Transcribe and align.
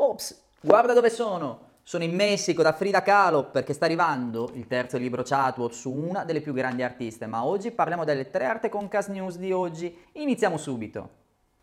Ops, 0.00 0.44
guarda 0.60 0.92
dove 0.92 1.10
sono! 1.10 1.66
Sono 1.82 2.04
in 2.04 2.14
Messico 2.14 2.62
da 2.62 2.72
Frida 2.72 3.02
Kahlo 3.02 3.46
perché 3.46 3.72
sta 3.72 3.86
arrivando 3.86 4.48
il 4.54 4.68
terzo 4.68 4.96
libro 4.96 5.24
chatbot 5.24 5.72
su 5.72 5.92
una 5.92 6.22
delle 6.22 6.40
più 6.40 6.52
grandi 6.52 6.84
artiste, 6.84 7.26
ma 7.26 7.44
oggi 7.44 7.72
parliamo 7.72 8.04
delle 8.04 8.30
tre 8.30 8.44
arte 8.44 8.68
concast 8.68 9.08
news 9.08 9.38
di 9.38 9.50
oggi. 9.50 10.04
Iniziamo 10.12 10.56
subito. 10.56 11.08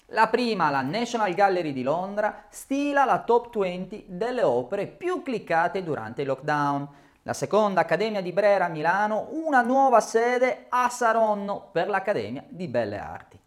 La 0.08 0.28
prima, 0.28 0.70
la 0.70 0.82
National 0.82 1.34
Gallery 1.34 1.72
di 1.72 1.82
Londra, 1.82 2.48
stila 2.50 3.06
la 3.06 3.24
top 3.24 3.58
20 3.58 4.08
delle 4.10 4.44
opere 4.44 4.88
più 4.88 5.22
cliccate 5.22 5.82
durante 5.82 6.24
il 6.24 6.28
lockdown. 6.28 6.90
La 7.22 7.34
seconda, 7.34 7.82
Accademia 7.82 8.22
di 8.22 8.34
Brera 8.34 8.66
a 8.66 8.70
Milano, 8.70 9.30
una 9.32 9.62
nuova 9.62 10.02
sede 10.02 10.66
a 10.68 10.90
Saronno 10.90 11.70
per 11.72 11.88
l'Accademia 11.88 12.44
di 12.50 12.68
Belle 12.68 12.98
Arti. 12.98 13.40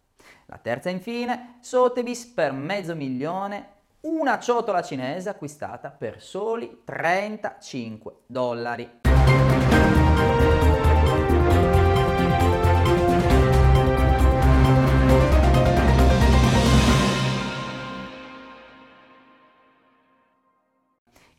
La 0.47 0.57
terza 0.59 0.89
infine, 0.89 1.57
Sotheby's 1.59 2.25
per 2.25 2.53
mezzo 2.53 2.95
milione 2.95 3.77
una 4.01 4.39
ciotola 4.39 4.81
cinese 4.81 5.27
acquistata 5.27 5.89
per 5.89 6.21
soli 6.21 6.83
35 6.85 8.13
dollari. 8.27 8.89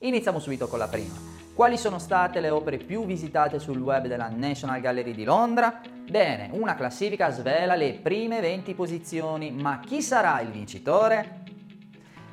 Iniziamo 0.03 0.39
subito 0.39 0.67
con 0.67 0.79
la 0.79 0.89
prima. 0.89 1.15
Quali 1.55 1.77
sono 1.77 1.99
state 1.99 2.41
le 2.41 2.49
opere 2.51 2.79
più 2.79 3.05
visitate 3.05 3.59
sul 3.59 3.81
web 3.81 4.07
della 4.07 4.29
National 4.29 4.81
Gallery 4.81 5.13
di 5.13 5.25
Londra? 5.25 5.81
Bene, 6.09 6.49
una 6.53 6.75
classifica 6.75 7.31
svela 7.31 7.75
le 7.75 8.01
prime 8.03 8.41
20 8.41 8.75
posizioni, 8.75 9.51
ma 9.51 9.79
chi 9.81 10.01
sarà 10.01 10.41
il 10.41 10.51
vincitore? 10.51 11.40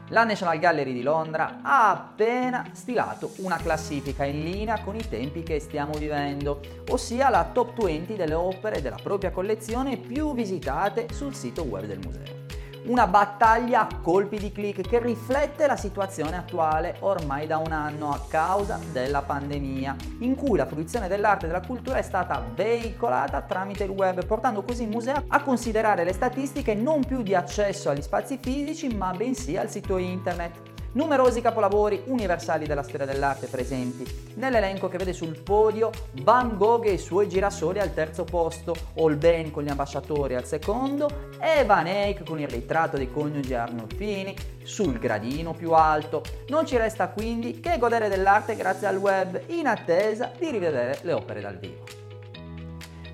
La 0.10 0.24
National 0.24 0.60
Gallery 0.60 0.94
di 0.94 1.02
Londra 1.02 1.60
ha 1.62 1.90
appena 1.90 2.66
stilato 2.72 3.32
una 3.38 3.58
classifica 3.58 4.24
in 4.24 4.44
linea 4.44 4.82
con 4.82 4.96
i 4.96 5.08
tempi 5.08 5.44
che 5.44 5.60
stiamo 5.60 5.94
vivendo, 5.94 6.62
ossia 6.90 7.30
la 7.30 7.50
top 7.52 7.84
20 7.84 8.16
delle 8.16 8.34
opere 8.34 8.82
della 8.82 9.00
propria 9.02 9.32
collezione 9.32 9.98
più 9.98 10.34
visitate 10.34 11.08
sul 11.12 11.36
sito 11.36 11.64
web 11.64 11.86
del 11.86 12.00
museo. 12.00 12.47
Una 12.88 13.06
battaglia 13.06 13.82
a 13.82 13.98
colpi 14.02 14.40
di 14.40 14.50
click 14.50 14.88
che 14.88 15.00
riflette 15.00 15.68
la 15.68 15.76
situazione 15.76 16.38
attuale 16.38 16.96
ormai 17.00 17.46
da 17.46 17.58
un 17.58 17.74
anno 17.74 18.12
a 18.12 18.22
causa 18.30 18.80
della 18.94 19.22
pandemia, 19.22 19.94
in 20.20 20.36
cui 20.36 20.58
la 20.58 20.66
fruizione 20.66 21.10
dell'arte 21.10 21.44
e 21.44 21.48
della 21.50 21.66
cultura 21.66 21.98
è 21.98 22.02
stata 22.02 22.42
veicolata 22.56 23.42
tramite 23.42 23.84
il 23.84 23.90
web, 23.90 24.26
portando 24.26 24.64
così 24.64 24.84
il 24.84 24.90
museo 24.90 25.22
a 25.28 25.42
considerare 25.42 26.06
le 26.06 26.14
statistiche 26.14 26.76
non 26.76 27.04
più 27.04 27.24
di 27.24 27.36
accesso 27.36 27.90
agli 27.90 28.02
spazi 28.02 28.40
fisici, 28.42 28.88
ma 28.96 29.12
bensì 29.12 29.58
al 29.58 29.70
sito 29.70 29.98
internet 29.98 30.77
numerosi 30.98 31.42
capolavori 31.42 32.02
universali 32.08 32.66
della 32.66 32.82
storia 32.82 33.06
dell'arte 33.06 33.46
presenti. 33.46 34.04
Nell'elenco 34.34 34.88
che 34.88 34.98
vede 34.98 35.14
sul 35.14 35.40
podio 35.40 35.92
Van 36.24 36.58
Gogh 36.58 36.86
e 36.86 36.94
i 36.94 36.98
suoi 36.98 37.30
girasoli 37.30 37.80
al 37.80 37.94
terzo 37.94 38.24
posto, 38.24 38.76
Holbein 38.96 39.52
con 39.52 39.64
gli 39.64 39.70
ambasciatori 39.70 40.34
al 40.34 40.46
secondo 40.46 41.36
e 41.40 41.64
Van 41.66 41.86
Eyck 41.86 42.26
con 42.26 42.40
il 42.40 42.48
ritratto 42.48 42.98
dei 42.98 43.12
coniugi 43.12 43.54
Arnolfini 43.54 44.36
sul 44.64 44.98
gradino 44.98 45.54
più 45.54 45.72
alto. 45.74 46.24
Non 46.48 46.66
ci 46.66 46.78
resta 46.78 47.10
quindi 47.10 47.60
che 47.60 47.78
godere 47.78 48.10
dell'arte 48.10 48.56
grazie 48.56 48.88
al 48.88 48.98
web 48.98 49.40
in 49.48 49.68
attesa 49.68 50.32
di 50.36 50.50
rivedere 50.50 50.98
le 51.04 51.14
opere 51.14 51.42
dal 51.42 51.58
vivo. 51.58 51.97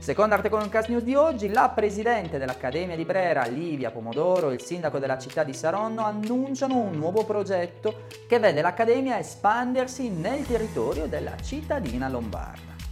Secondo 0.04 0.36
Arte 0.36 0.50
Cast 0.50 0.90
News 0.90 1.04
di 1.04 1.16
oggi, 1.16 1.48
la 1.48 1.70
presidente 1.70 2.38
dell'Accademia 2.38 2.98
di 2.98 3.06
Brera, 3.06 3.46
Livia 3.46 3.90
Pomodoro, 3.90 4.50
e 4.50 4.56
il 4.56 4.62
sindaco 4.62 5.00
della 5.00 5.18
città 5.18 5.46
di 5.46 5.54
Saronno 5.54 6.04
annunciano 6.04 6.76
un 6.76 6.98
nuovo 6.98 7.24
progetto 7.24 8.02
che 8.28 8.38
vede 8.38 8.62
l'Accademia 8.62 9.18
espandersi 9.18 10.10
nel 10.10 10.46
territorio 10.46 11.08
della 11.08 11.38
cittadina 11.38 12.10
lombarda. 12.10 12.83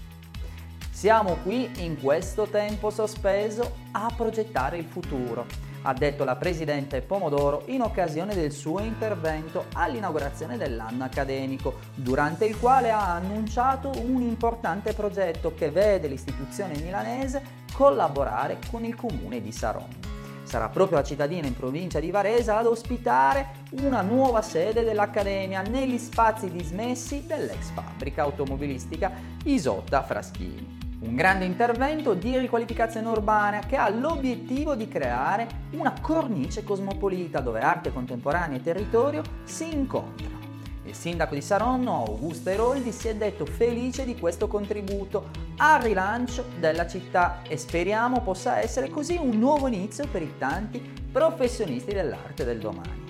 Siamo 1.02 1.38
qui 1.42 1.68
in 1.78 2.00
questo 2.00 2.45
tempo 2.45 2.92
sospeso 2.92 3.78
a 3.94 4.14
progettare 4.16 4.78
il 4.78 4.86
futuro 4.86 5.48
ha 5.82 5.94
detto 5.94 6.23
la 6.23 6.36
Presidente 6.36 7.02
Pomodoro 7.02 7.64
in 7.70 7.82
occasione 7.82 8.36
del 8.36 8.52
suo 8.52 8.82
intervento 8.82 9.66
all'inaugurazione 9.73 10.58
dell'anno 10.58 11.04
accademico, 11.04 11.80
durante 11.95 12.45
il 12.45 12.60
quale 12.60 12.92
ha 12.92 13.16
annunciato 13.16 13.92
un 13.95 14.22
importante 14.22 14.94
progetto 14.94 15.56
che 15.56 15.72
vede 15.72 16.08
l'istituzione 16.08 16.78
milanese 16.78 17.42
collaborare 17.73 18.60
con 18.70 18.86
il 18.86 18.94
comune 18.94 19.42
di 19.42 19.52
Saronno. 19.52 20.10
Sarà 20.44 20.70
proprio 20.70 21.00
la 21.00 21.04
cittadina 21.04 21.48
in 21.48 21.56
provincia 21.56 22.00
di 22.00 22.11
Varese 22.11 22.52
ad 22.52 22.67
ospitare 22.67 23.54
una 23.72 24.02
nuova 24.02 24.44
sede 24.44 24.84
dell'Accademia 24.84 25.64
negli 25.64 25.98
spazi 25.98 26.52
dismessi 26.52 27.26
dell'ex 27.26 27.72
fabbrica 27.73 28.22
automobilistica 28.22 29.11
Isotta 29.45 30.04
Fraschini. 30.04 30.80
Un 31.02 31.16
grande 31.16 31.45
intervento 31.45 32.14
di 32.14 32.38
riqualificazione 32.38 33.08
urbana 33.08 33.62
che 33.62 33.76
ha 33.76 33.89
l'obiettivo 33.89 34.76
di 34.76 34.88
creare 34.88 35.48
una 35.72 35.95
cornice 36.00 36.64
cosmopolita 36.64 37.39
dove 37.39 37.60
arte 37.60 37.92
contemporanea 37.92 38.58
e 38.58 38.62
territorio 38.62 39.23
si 39.44 39.73
incontrano. 39.73 40.38
Il 40.86 40.94
sindaco 40.94 41.34
di 41.34 41.42
Saronno, 41.42 42.06
Augusto 42.06 42.52
Eroldi, 42.52 42.92
si 42.92 43.08
è 43.08 43.16
detto 43.16 43.48
felice 43.48 44.06
di 44.06 44.16
questo 44.16 44.48
contributo 44.48 45.30
al 45.58 45.82
rilancio 45.82 46.45
della 46.60 46.86
città 46.86 47.42
e 47.48 47.58
speriamo 47.58 48.22
possa 48.22 48.60
essere 48.60 48.90
così 48.90 49.17
un 49.20 49.40
nuovo 49.40 49.67
inizio 49.67 50.08
per 50.08 50.22
i 50.22 50.34
tanti 50.38 50.80
professionisti 51.11 51.94
dell'arte 51.94 52.45
del 52.45 52.60
domani. 52.60 53.01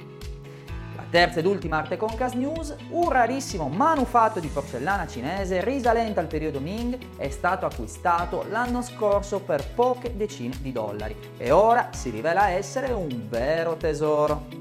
Terza 1.12 1.40
ed 1.40 1.46
ultima 1.46 1.80
arte 1.80 1.98
concas 1.98 2.32
news, 2.32 2.74
un 2.92 3.10
rarissimo 3.10 3.68
manufatto 3.68 4.40
di 4.40 4.48
porcellana 4.48 5.06
cinese 5.06 5.62
risalente 5.62 6.22
al 6.22 6.28
periodo 6.28 6.62
Ming 6.62 7.18
è 7.18 7.30
stato 7.30 7.66
acquistato 7.66 8.46
l'anno 8.50 8.82
scorso 8.82 9.42
per 9.42 9.74
poche 9.74 10.16
decine 10.16 10.56
di 10.62 10.72
dollari 10.72 11.14
e 11.36 11.52
ora 11.52 11.90
si 11.92 12.12
rivela 12.12 12.52
essere 12.52 12.94
un 12.94 13.28
vero 13.28 13.76
tesoro. 13.76 14.61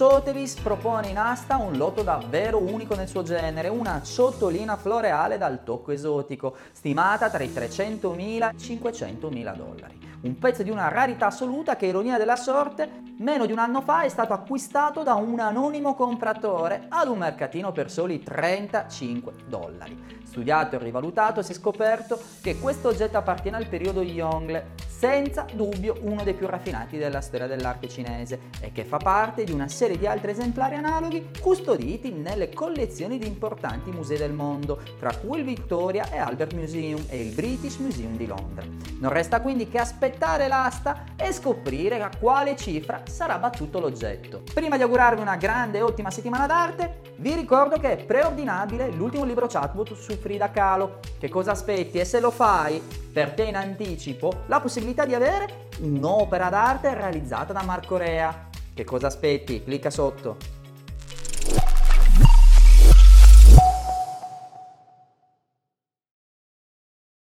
Sotheby's 0.00 0.54
propone 0.54 1.08
in 1.08 1.18
asta 1.18 1.58
un 1.58 1.76
lotto 1.76 2.02
davvero 2.02 2.58
unico 2.58 2.94
nel 2.94 3.06
suo 3.06 3.22
genere, 3.22 3.68
una 3.68 4.00
ciotolina 4.00 4.78
floreale 4.78 5.36
dal 5.36 5.62
tocco 5.62 5.92
esotico, 5.92 6.56
stimata 6.72 7.28
tra 7.28 7.42
i 7.42 7.48
300.000 7.48 8.16
e 8.16 8.46
i 8.46 8.78
500.000 8.78 9.54
dollari 9.54 10.08
un 10.22 10.38
pezzo 10.38 10.62
di 10.62 10.70
una 10.70 10.88
rarità 10.88 11.26
assoluta 11.26 11.76
che, 11.76 11.86
ironia 11.86 12.18
della 12.18 12.36
sorte, 12.36 13.02
meno 13.18 13.46
di 13.46 13.52
un 13.52 13.58
anno 13.58 13.80
fa 13.80 14.02
è 14.02 14.08
stato 14.10 14.34
acquistato 14.34 15.02
da 15.02 15.14
un 15.14 15.40
anonimo 15.40 15.94
compratore 15.94 16.86
ad 16.88 17.08
un 17.08 17.18
mercatino 17.18 17.72
per 17.72 17.90
soli 17.90 18.22
35 18.22 19.32
dollari. 19.46 20.18
Studiato 20.24 20.76
e 20.76 20.78
rivalutato 20.78 21.40
si 21.40 21.52
è 21.52 21.54
scoperto 21.54 22.20
che 22.42 22.58
questo 22.58 22.88
oggetto 22.88 23.16
appartiene 23.16 23.56
al 23.56 23.66
periodo 23.66 24.02
Yongle, 24.02 24.74
senza 25.00 25.46
dubbio 25.50 25.96
uno 26.02 26.22
dei 26.24 26.34
più 26.34 26.46
raffinati 26.46 26.98
della 26.98 27.22
storia 27.22 27.46
dell'arte 27.46 27.88
cinese 27.88 28.50
e 28.60 28.70
che 28.70 28.84
fa 28.84 28.98
parte 28.98 29.44
di 29.44 29.52
una 29.52 29.66
serie 29.66 29.96
di 29.96 30.06
altri 30.06 30.32
esemplari 30.32 30.74
analoghi 30.74 31.30
custoditi 31.40 32.12
nelle 32.12 32.50
collezioni 32.50 33.16
di 33.16 33.26
importanti 33.26 33.90
musei 33.90 34.18
del 34.18 34.34
mondo, 34.34 34.78
tra 34.98 35.16
cui 35.16 35.38
il 35.38 35.46
Victoria 35.46 36.10
e 36.10 36.18
Albert 36.18 36.52
Museum 36.52 37.02
e 37.08 37.18
il 37.18 37.32
British 37.32 37.78
Museum 37.78 38.14
di 38.18 38.26
Londra. 38.26 38.89
Non 39.00 39.12
resta 39.12 39.40
quindi 39.40 39.66
che 39.66 39.78
aspettare 39.78 40.46
l'asta 40.46 41.04
e 41.16 41.32
scoprire 41.32 42.02
a 42.02 42.10
quale 42.20 42.54
cifra 42.54 43.00
sarà 43.06 43.38
battuto 43.38 43.80
l'oggetto. 43.80 44.42
Prima 44.52 44.76
di 44.76 44.82
augurarvi 44.82 45.22
una 45.22 45.36
grande 45.36 45.78
e 45.78 45.82
ottima 45.82 46.10
settimana 46.10 46.46
d'arte, 46.46 47.14
vi 47.16 47.34
ricordo 47.34 47.78
che 47.78 47.92
è 47.92 48.04
preordinabile 48.04 48.90
l'ultimo 48.90 49.24
libro 49.24 49.46
chatbot 49.46 49.94
su 49.94 50.18
Frida 50.18 50.50
Kahlo. 50.50 50.98
Che 51.18 51.30
cosa 51.30 51.52
aspetti? 51.52 51.98
E 51.98 52.04
se 52.04 52.20
lo 52.20 52.30
fai, 52.30 52.82
per 53.10 53.32
te 53.32 53.44
in 53.44 53.56
anticipo, 53.56 54.42
la 54.48 54.60
possibilità 54.60 55.06
di 55.06 55.14
avere 55.14 55.68
un'opera 55.80 56.50
d'arte 56.50 56.92
realizzata 56.92 57.54
da 57.54 57.62
Marco 57.62 57.96
Rea. 57.96 58.48
Che 58.74 58.84
cosa 58.84 59.06
aspetti? 59.06 59.64
Clicca 59.64 59.88
sotto. 59.88 60.59